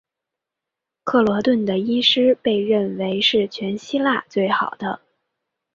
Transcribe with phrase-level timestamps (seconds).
[1.03, 4.99] 克罗顿的医师被认为是全希腊最好的。